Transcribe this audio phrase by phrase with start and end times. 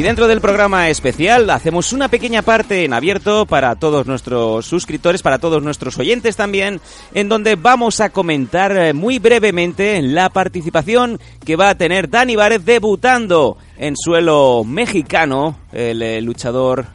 [0.00, 5.20] Y dentro del programa especial hacemos una pequeña parte en abierto para todos nuestros suscriptores,
[5.20, 6.80] para todos nuestros oyentes también,
[7.12, 12.34] en donde vamos a comentar eh, muy brevemente la participación que va a tener Dani
[12.34, 16.86] Várez debutando en suelo mexicano, el, eh, luchador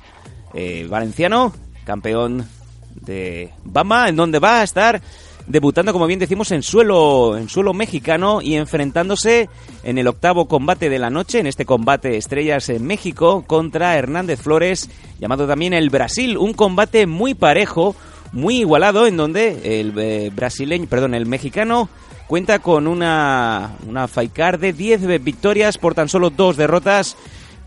[0.56, 1.54] eh, valenciano,
[1.84, 2.50] campeón
[2.96, 5.00] de Bama, en donde va a estar
[5.48, 9.50] debutando, como bien decimos, en suelo, en suelo mexicano y enfrentándose
[9.84, 14.42] en el octavo combate de la noche, en este combate Estrellas en México, contra Hernández
[14.42, 16.38] Flores, llamado también el Brasil.
[16.38, 17.96] Un combate muy parejo,
[18.32, 21.90] muy igualado, en donde el eh, brasileño, perdón, el mexicano
[22.28, 27.18] cuenta con una, una card de 10 victorias por tan solo dos derrotas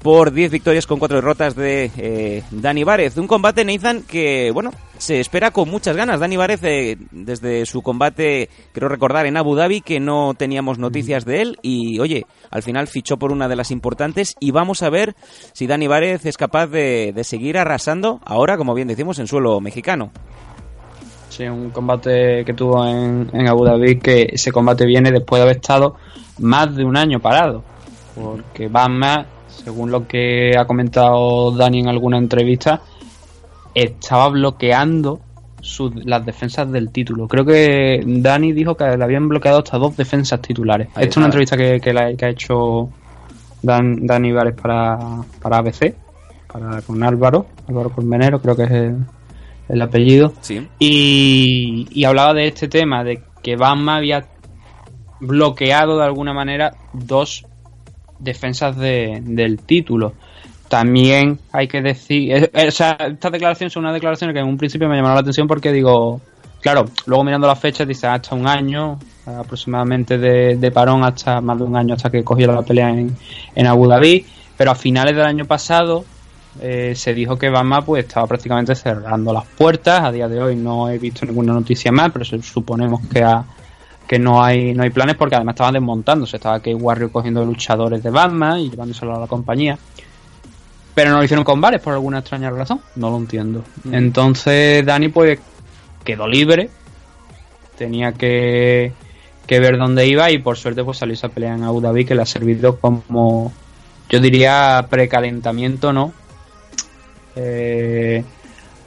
[0.03, 3.17] por 10 victorias con 4 derrotas de eh, Dani Várez.
[3.17, 6.21] Un combate, Nathan, que, bueno, se espera con muchas ganas.
[6.21, 11.25] Dani Várez, eh, desde su combate, creo recordar, en Abu Dhabi, que no teníamos noticias
[11.25, 11.59] de él.
[11.63, 14.37] Y, oye, al final fichó por una de las importantes.
[14.39, 15.15] Y vamos a ver
[15.53, 20.13] si Dani Várez es capaz de, seguir arrasando ahora, como bien decimos, en suelo mexicano.
[21.29, 25.45] Sí, un combate que tuvo en, en Abu Dhabi, que ese combate viene después de
[25.45, 25.97] haber estado
[26.39, 27.63] más de un año parado.
[28.15, 29.27] Porque más
[29.63, 32.81] según lo que ha comentado Dani en alguna entrevista,
[33.75, 35.21] estaba bloqueando
[36.05, 37.29] las defensas del título.
[37.29, 40.89] Creo que Dani dijo que le habían bloqueado hasta dos defensas titulares.
[40.89, 42.89] Esta es una entrevista que, que, ha hecho
[43.63, 44.99] Dani Vares para,
[45.41, 45.95] para ABC,
[46.53, 48.71] para, con Álvaro, Álvaro Colmenero, creo que es
[49.69, 50.33] el, apellido.
[50.79, 54.27] Y, y, hablaba de este tema, de que Bama había
[55.21, 57.45] bloqueado de alguna manera dos
[58.19, 60.15] defensas de, del título.
[60.69, 64.89] También hay que decir, o sea, estas declaraciones son una declaración que en un principio
[64.89, 66.21] me llamaron la atención porque digo,
[66.61, 71.65] claro, luego mirando las fechas dice hasta un año aproximadamente de, parón, hasta más de
[71.65, 73.17] un año hasta que cogió la pelea en,
[73.55, 74.27] en Abu Dhabi,
[74.57, 76.05] pero a finales del año pasado
[76.61, 80.57] eh, se dijo que Bama pues estaba prácticamente cerrando las puertas, a día de hoy
[80.57, 83.45] no he visto ninguna noticia más, pero suponemos que ha
[84.09, 86.39] que no hay no hay planes porque además estaban desmontándose.
[86.39, 89.79] Estaba que Warrior cogiendo luchadores de Batman y llevándoselo a la compañía.
[90.95, 92.81] Pero no lo hicieron con bares por alguna extraña razón.
[92.97, 93.63] No lo entiendo.
[93.85, 93.95] Mm.
[93.95, 95.39] Entonces Dani pues
[96.03, 96.71] quedó libre.
[97.77, 98.93] Tenía que,
[99.47, 102.15] que ver dónde iba y por suerte pues salió esa pelea en Abu Dhabi que
[102.15, 103.53] le ha servido como
[104.09, 106.15] yo diría precalentamiento, ¿no?
[107.37, 108.25] Eh,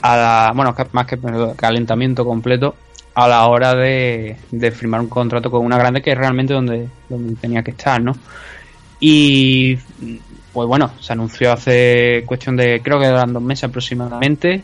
[0.01, 1.19] a la, bueno, más que
[1.55, 2.73] calentamiento completo
[3.13, 4.37] a la hora de,
[4.73, 8.15] firmar un contrato con una grande que es realmente donde, donde tenía que estar, ¿no?
[8.99, 9.77] Y
[10.53, 14.61] pues bueno, se anunció hace cuestión de, creo que eran dos meses aproximadamente.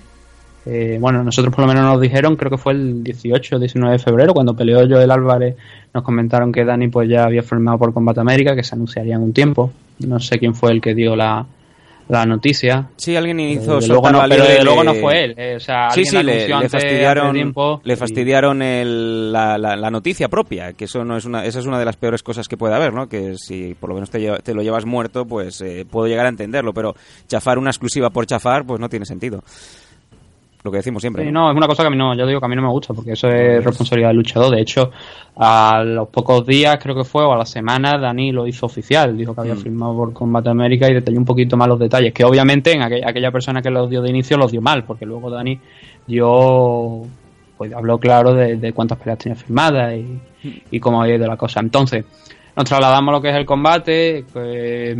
[0.65, 3.93] Eh, bueno, nosotros por lo menos nos dijeron, creo que fue el 18 o 19
[3.93, 5.55] de febrero, cuando peleó Joel Álvarez,
[5.93, 9.23] nos comentaron que Dani pues ya había firmado por Combate América, que se anunciaría en
[9.23, 9.71] un tiempo.
[9.99, 11.45] No sé quién fue el que dio la,
[12.09, 12.89] la noticia.
[12.95, 15.35] Sí, alguien hizo eh, luego no, pero luego no fue él.
[15.37, 17.53] Eh, o sea, sí, sí, le, fastidiaron,
[17.83, 21.79] le fastidiaron el, la, la, noticia propia, que eso no es una, esa es una
[21.79, 23.07] de las peores cosas que puede haber, ¿no?
[23.07, 26.29] Que si por lo menos te, te lo llevas muerto, pues eh, puedo llegar a
[26.29, 26.95] entenderlo, pero
[27.27, 29.43] chafar una exclusiva por chafar, pues no tiene sentido
[30.67, 31.31] lo que decimos siempre.
[31.31, 31.49] ¿no?
[31.49, 32.93] es una cosa que a mí no, yo digo que a mí no me gusta,
[32.93, 34.53] porque eso es responsabilidad del luchador.
[34.53, 34.91] De hecho,
[35.35, 39.17] a los pocos días, creo que fue, o a la semana, Dani lo hizo oficial.
[39.17, 39.59] Dijo que había mm.
[39.59, 42.13] firmado por Combate América y detalló un poquito más los detalles.
[42.13, 45.29] Que obviamente en aquella, persona que los dio de inicio los dio mal, porque luego
[45.29, 45.59] Dani
[46.05, 47.03] dio.
[47.57, 50.61] Pues habló claro de, cuántas peleas tenía firmadas y, mm.
[50.69, 51.59] y cómo había ido la cosa.
[51.59, 52.05] Entonces,
[52.55, 54.25] nos trasladamos a lo que es el combate.
[54.31, 54.95] Pues,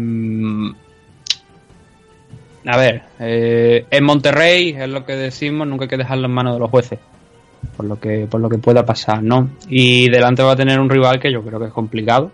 [2.67, 6.53] a ver, eh, en Monterrey es lo que decimos, nunca hay que dejarlo en manos
[6.53, 7.00] de los jueces,
[7.78, 9.51] por lo que por lo que pueda pasar, ¿no?
[9.69, 12.29] Y delante va a tener un rival que yo creo que es complicado.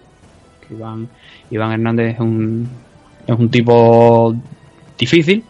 [0.68, 1.08] Que Iván,
[1.52, 2.68] Iván Hernández es un,
[3.28, 4.36] es un tipo
[4.98, 5.44] difícil.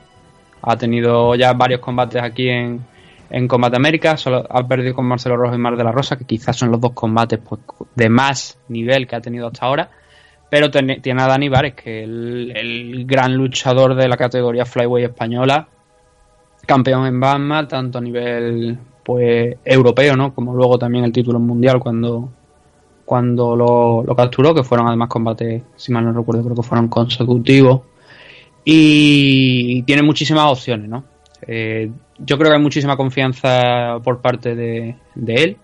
[0.61, 2.81] Ha tenido ya varios combates aquí en,
[3.29, 4.17] en Combate América.
[4.17, 6.81] Solo ha perdido con Marcelo Rojo y Mar de la Rosa, que quizás son los
[6.81, 7.61] dos combates pues,
[7.95, 9.89] de más nivel que ha tenido hasta ahora
[10.53, 15.67] pero tiene a Dani Vares, que es el, gran luchador de la categoría Flyway española,
[16.67, 20.31] campeón en Batman, tanto a nivel pues europeo, ¿no?
[20.35, 22.29] Como luego también el título mundial cuando,
[23.03, 27.81] cuando lo, capturó, que fueron además combates, si mal no recuerdo, creo que fueron consecutivos.
[28.63, 31.03] Y tiene muchísimas opciones, ¿no?
[31.47, 31.89] Eh,
[32.19, 35.57] yo creo que hay muchísima confianza por parte de, de él,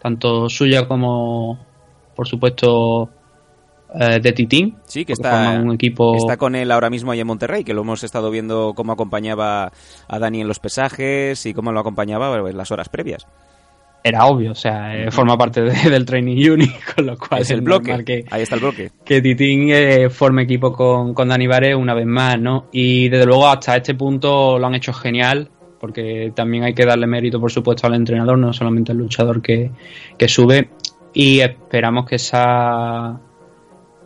[0.00, 1.58] tanto suya como,
[2.16, 3.10] por supuesto,
[3.94, 4.76] eh, de Titín.
[4.84, 6.16] Sí, que está, un equipo...
[6.16, 9.72] está con él ahora mismo ahí en Monterrey, que lo hemos estado viendo cómo acompañaba
[10.08, 13.26] a Dani en los pesajes y cómo lo acompañaba en las horas previas.
[14.04, 17.62] era obvio, o sea, eh, forma parte del Training Unit, con lo cual es el
[17.62, 18.04] bloque.
[18.04, 18.90] Que, Ahí está el bloque.
[19.04, 22.66] Que Titín eh, forme equipo con, con Dani Vares una vez más, ¿no?
[22.70, 25.48] Y desde luego hasta este punto lo han hecho genial,
[25.80, 29.70] porque también hay que darle mérito, por supuesto, al entrenador, no solamente al luchador que,
[30.18, 30.68] que sube.
[31.14, 33.18] Y esperamos que esa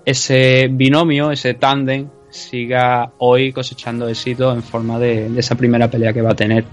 [0.05, 6.23] ese binomio, ese tándem, siga hoy cosechando éxito en forma de, esa primera pelea que
[6.23, 6.65] va a tener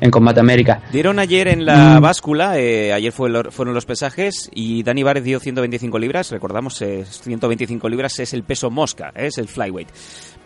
[0.00, 0.82] en Combate América.
[0.92, 2.02] Dieron ayer en la mm.
[2.02, 8.18] báscula, eh, ayer fueron los pesajes y Dani Vares dio 125 libras, recordamos, 125 libras
[8.20, 9.88] es el peso mosca, es el flyweight,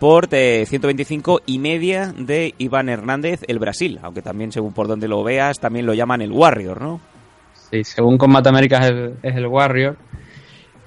[0.01, 5.23] por 125 y media de Iván Hernández, el Brasil, aunque también según por donde lo
[5.23, 7.01] veas, también lo llaman el Warrior, ¿no?
[7.71, 9.97] Sí, según Combate América es el, es el Warrior.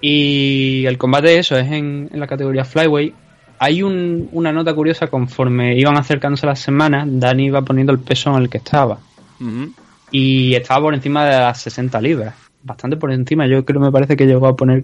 [0.02, 3.14] Y el combate, eso, es en, en la categoría Flyweight
[3.60, 8.44] hay una nota curiosa conforme iban acercándose las semanas, Dani iba poniendo el peso en
[8.44, 9.00] el que estaba.
[10.12, 12.36] Y estaba por encima de las 60 libras.
[12.64, 14.84] Bastante por encima, yo creo me parece que llegó a poner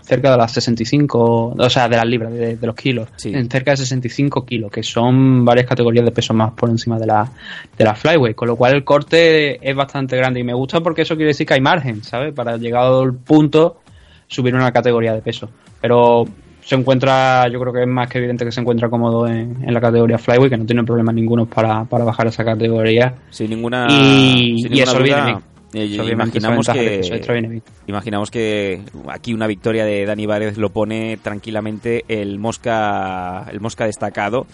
[0.00, 3.78] cerca de las 65, o sea, de las libras, de, los kilos, en cerca de
[3.78, 7.28] 65 kilos, que son varias categorías de peso más por encima de la,
[7.76, 11.02] de la flyweight, con lo cual el corte es bastante grande y me gusta porque
[11.02, 12.32] eso quiere decir que hay margen, ¿sabes?
[12.32, 13.80] Para llegar al punto
[14.26, 15.48] subir una categoría de peso.
[15.80, 16.24] Pero
[16.62, 19.80] se encuentra, yo creo que es más que evidente que se encuentra cómodo en, la
[19.80, 23.14] categoría Flyway, que no tiene problemas ninguno para, para bajar esa categoría.
[23.30, 25.36] Sin ninguna, y, sin eso viene
[25.84, 33.46] imaginamos que imaginamos que aquí una victoria de Dani Várez lo pone tranquilamente el mosca
[33.50, 34.46] el mosca destacado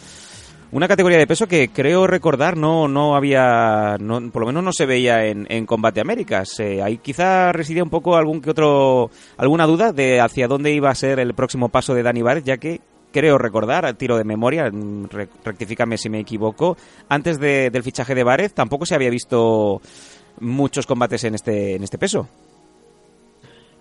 [0.73, 3.97] una categoría de peso que creo recordar no, no había,
[4.33, 6.59] por lo menos no se veía en, en Combate Américas.
[6.61, 10.89] Eh, ahí quizá residía un poco algún que otro, alguna duda de hacia dónde iba
[10.89, 12.81] a ser el próximo paso de Dani Bárez, ya que
[13.13, 15.09] creo recordar, a tiro de memoria, mm,
[15.45, 16.79] rectifícame si me equivoco,
[17.09, 19.83] antes del fichaje de Bárez tampoco se había visto
[20.41, 22.27] muchos combates en este, en este peso.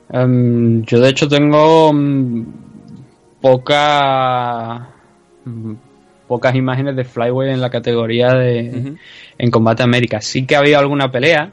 [0.10, 2.46] Em, yo de hecho tengo mm,
[3.40, 4.90] poca
[5.46, 5.74] mm,
[6.32, 8.96] pocas imágenes de Flyway en la categoría de
[9.38, 10.22] en Combate América.
[10.22, 11.52] Sí que había alguna pelea,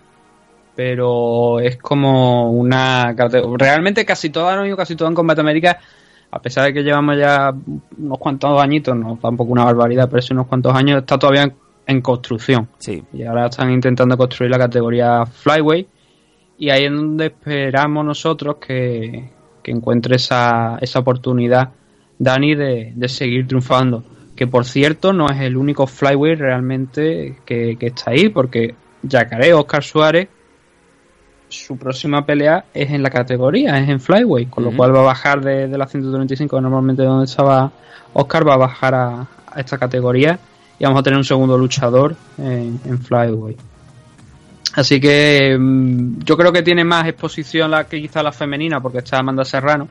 [0.76, 3.12] pero es como una
[3.58, 5.80] realmente casi todo han casi todo en Combate América
[6.30, 7.52] a pesar de que llevamos ya
[7.98, 11.52] unos cuantos añitos, no tampoco una barbaridad, pero sí unos cuantos años, está todavía
[11.84, 12.68] en, construcción.
[12.78, 13.02] Sí.
[13.12, 15.88] Y ahora están intentando construir la categoría Flyway.
[16.56, 19.28] Y ahí es donde esperamos nosotros que,
[19.60, 21.70] que encuentre esa, esa oportunidad
[22.16, 24.04] Dani de, de seguir triunfando
[24.38, 29.82] que por cierto no es el único flyweight realmente que, está ahí, porque Yacaré, Oscar
[29.82, 30.28] Suárez,
[31.48, 35.06] su próxima pelea es en la categoría, es en flyweight, con lo cual va a
[35.06, 37.72] bajar de, de la 135, normalmente donde estaba
[38.12, 39.26] Oscar, va a bajar a,
[39.56, 40.38] esta categoría
[40.78, 43.58] y vamos a tener un segundo luchador en, en flyweight.
[44.76, 48.98] Así que mm, yo creo que tiene más exposición la que quizá la femenina, porque
[48.98, 49.88] está Amanda Serrano,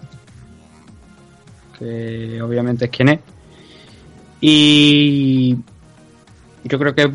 [1.78, 3.20] que obviamente es quien es.
[4.40, 5.58] Y
[6.64, 7.10] yo creo que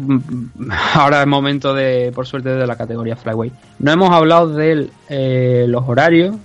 [0.94, 3.52] ahora es momento de, por suerte, de la categoría Flyway.
[3.78, 6.36] No hemos hablado de eh, los horarios,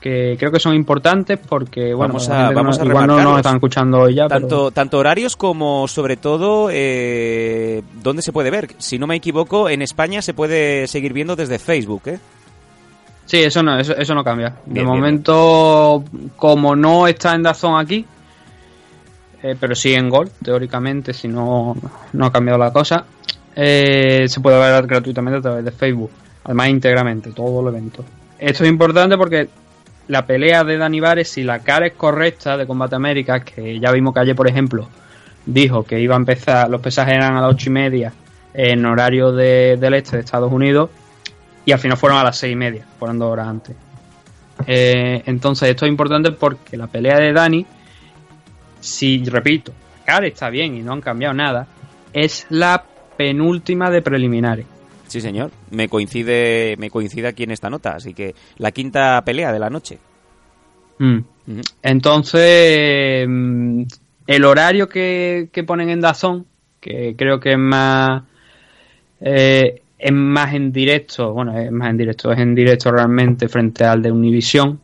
[0.00, 4.02] que creo que son importantes porque, bueno, vamos a, vamos igual no nos están escuchando
[4.02, 4.28] hoy ya.
[4.28, 8.68] Tanto, tanto horarios como, sobre todo, eh, dónde se puede ver.
[8.78, 12.18] Si no me equivoco, en España se puede seguir viendo desde Facebook, ¿eh?
[13.24, 14.54] Sí, eso no, eso, eso no cambia.
[14.66, 16.04] de momento,
[16.36, 18.06] como no está en Dazón aquí,
[19.42, 21.76] eh, pero sí en Gol, teóricamente, si no,
[22.12, 23.04] no ha cambiado la cosa.
[23.54, 26.10] Eh, se puede ver gratuitamente a través de Facebook,
[26.44, 28.04] además íntegramente, todo el evento.
[28.38, 29.48] Esto es importante porque
[30.08, 33.90] la pelea de Dani Vares, si la cara es correcta de Combate América, que ya
[33.92, 34.88] vimos que ayer, por ejemplo,
[35.46, 38.12] dijo que iba a empezar, los pesajes eran a las ocho y media
[38.52, 40.90] en horario de, del este de Estados Unidos,
[41.64, 43.76] y al final fueron a las seis y media, fueron dos horas antes.
[44.66, 47.66] Eh, entonces, esto es importante porque la pelea de Dani
[48.86, 49.72] si, repito,
[50.04, 51.66] cara está bien y no han cambiado nada,
[52.12, 52.84] es la
[53.16, 54.66] penúltima de preliminares.
[55.06, 55.50] Sí, señor.
[55.70, 59.70] Me coincide, me coincide aquí en esta nota, así que la quinta pelea de la
[59.70, 59.98] noche.
[60.98, 61.18] Mm.
[61.82, 63.82] Entonces, mm,
[64.26, 66.46] el horario que, ponen en Dazón,
[66.80, 68.22] que creo que es más
[69.20, 73.84] eh, es más en directo, bueno, es más en directo, es en directo realmente frente
[73.84, 74.80] al de Univision,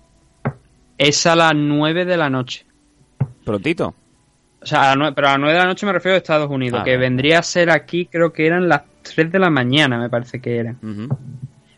[0.97, 2.65] es a las 9 de la noche.
[3.45, 3.95] Prontito.
[4.63, 6.85] O sea, pero a las 9 de la noche me refiero a Estados Unidos, ah,
[6.85, 10.41] que vendría a ser aquí, creo que eran las 3 de la mañana, me parece
[10.41, 10.79] que eran.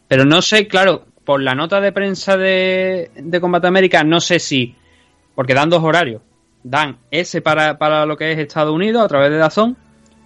[0.06, 4.38] Pero no sé, claro, por la nota de prensa de, de Combate América, no sé
[4.38, 4.74] si,
[5.34, 6.20] porque dan dos horarios.
[6.62, 9.76] Dan ese para, para lo que es Estados Unidos a través de Dazón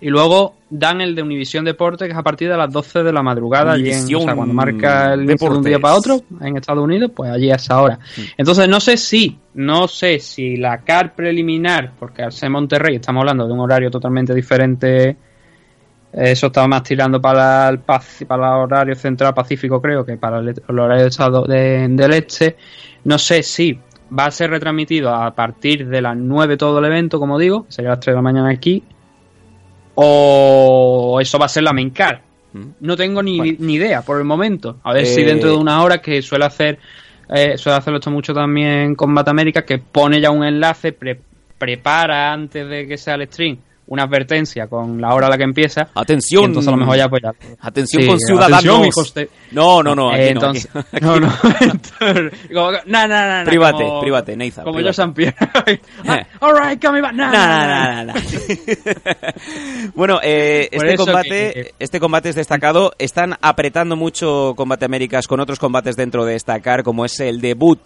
[0.00, 3.12] y luego dan el de Univisión Deporte, que es a partir de las 12 de
[3.12, 6.56] la madrugada, allí en, o sea, cuando marca el de un día para otro en
[6.56, 7.98] Estados Unidos, pues allí a esa hora.
[8.36, 13.20] Entonces no sé si, no sé si la CAR preliminar, porque al ser Monterrey estamos
[13.22, 15.16] hablando de un horario totalmente diferente,
[16.12, 18.02] eso estaba más tirando para el, para
[18.56, 22.56] el horario central pacífico creo que para el, el horario de estado de- del este,
[23.04, 23.78] no sé si
[24.18, 27.72] va a ser retransmitido a partir de las 9 todo el evento, como digo, que
[27.72, 28.82] sería las 3 de la mañana aquí,
[30.00, 32.18] o eso va a ser la main card.
[32.52, 32.62] Mm.
[32.80, 33.56] No tengo ni, Bueno.
[33.60, 34.76] ni idea por el momento.
[34.84, 36.78] A ver Eh, si dentro de una hora, que suele hacer
[37.34, 41.20] eh, suele hacerlo esto mucho también con América, que pone ya un enlace, pre-
[41.58, 45.44] prepara antes de que sea el stream una advertencia con la hora a la que
[45.44, 45.88] empieza.
[45.94, 46.44] Atención.
[46.44, 47.32] entonces a lo mejor ya pues ya.
[47.60, 48.58] Atención Sí, con ciudadanos.
[48.58, 50.10] atención, hijos de- No, no, no.
[50.10, 54.36] Aquí Eh, no, entonces, aquí- no, no, entonces, como no, no, no, Private, como- private,
[54.36, 54.88] Neiza, Como private.
[54.90, 55.34] yo San Pierre.
[56.40, 57.12] Alright, coming back.
[57.14, 58.20] No, No, no, no, no, no, no.
[59.94, 62.92] bueno, eh, este combate, que- este combate es destacado.
[62.98, 67.40] Están apretando mucho Combate Américas con otros combates dentro de esta CAR, como es el
[67.40, 67.80] debut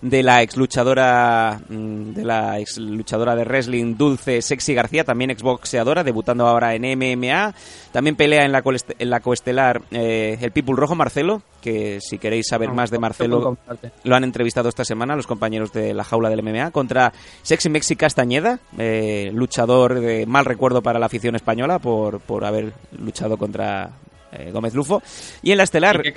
[0.00, 6.04] de la ex luchadora de la ex luchadora de wrestling Dulce Sexy García, también exboxeadora,
[6.04, 7.54] debutando ahora en MMA.
[7.92, 8.62] También pelea en la,
[8.98, 13.56] en la coestelar eh, el People Rojo Marcelo, que si queréis saber más de Marcelo,
[14.04, 17.12] lo han entrevistado esta semana los compañeros de la jaula del MMA contra
[17.42, 22.72] Sexy Mexi Castañeda, eh, luchador de mal recuerdo para la afición española por, por haber
[22.98, 23.90] luchado contra
[24.38, 25.02] eh, Gómez Lufo.
[25.42, 26.12] Y en la estelar, Y, qué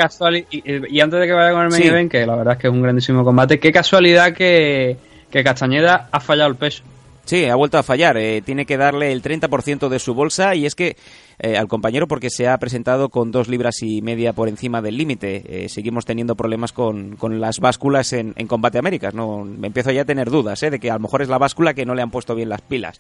[0.52, 0.64] y,
[0.98, 1.88] y antes de que vaya con el main Sí.
[1.88, 4.98] event, que la verdad es que es un grandísimo combate, qué casualidad que,
[5.32, 6.84] que Castañeda ha fallado el peso.
[7.30, 8.18] Sí, ha vuelto a fallar.
[8.18, 10.98] eh, tiene que darle el 30% de su bolsa y es que
[11.40, 14.98] eh, al compañero porque se ha presentado con dos libras y media por encima del
[14.98, 15.44] límite.
[15.66, 19.14] Eh, seguimos teniendo problemas con, con las básculas en, en Combate Américas.
[19.14, 19.44] ¿no?
[19.46, 20.70] Me empiezo ya a tener dudas ¿eh?
[20.72, 22.62] de que a lo mejor es la báscula que no le han puesto bien las
[22.62, 23.00] pilas.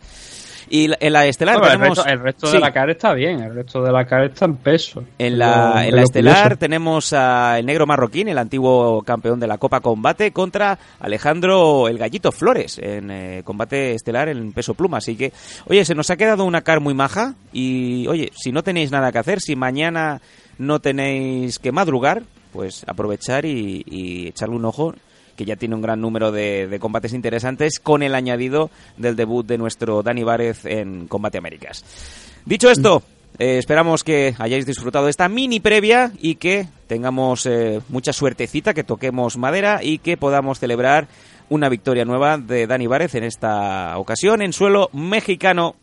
[0.71, 1.97] Y en la estelar Bueno, el tenemos...
[1.97, 2.53] resto, el resto sí.
[2.53, 5.03] de la cara está bien, el resto de la cara está en peso.
[5.17, 6.59] En la, lo- en es la lo estelar curioso.
[6.59, 12.31] tenemos al negro marroquín, el antiguo campeón de la Copa Combate, contra Alejandro el Gallito
[12.31, 14.97] Flores en combate estelar en peso pluma.
[14.97, 15.31] Así que,
[15.67, 19.11] oye, se nos ha quedado una car muy maja y, oye, si no tenéis nada
[19.11, 20.19] que hacer, si mañana
[20.57, 24.93] no tenéis que madrugar, pues aprovechar y, echarle un ojo
[25.37, 29.45] que ya tiene un gran número de, de combates interesantes con el añadido del debut
[29.45, 31.85] de nuestro Dani Várez en Combate Américas.
[32.45, 33.03] Dicho esto,
[33.37, 38.73] eh, esperamos que hayáis disfrutado de esta mini previa y que tengamos eh, mucha suertecita,
[38.73, 41.07] que toquemos madera y que podamos celebrar
[41.49, 45.75] una victoria nueva de Dani Várez en esta ocasión en suelo mexicano.